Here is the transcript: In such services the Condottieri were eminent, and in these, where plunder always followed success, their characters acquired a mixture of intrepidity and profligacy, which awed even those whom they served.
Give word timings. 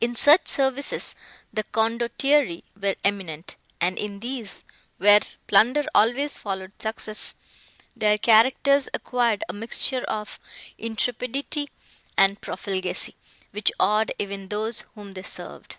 In 0.00 0.14
such 0.14 0.46
services 0.46 1.16
the 1.52 1.64
Condottieri 1.64 2.62
were 2.80 2.94
eminent, 3.02 3.56
and 3.80 3.98
in 3.98 4.20
these, 4.20 4.64
where 4.98 5.18
plunder 5.48 5.84
always 5.92 6.38
followed 6.38 6.80
success, 6.80 7.34
their 7.96 8.16
characters 8.16 8.88
acquired 8.94 9.42
a 9.48 9.52
mixture 9.52 10.04
of 10.04 10.38
intrepidity 10.78 11.68
and 12.16 12.40
profligacy, 12.40 13.16
which 13.50 13.72
awed 13.80 14.12
even 14.20 14.50
those 14.50 14.82
whom 14.94 15.14
they 15.14 15.24
served. 15.24 15.78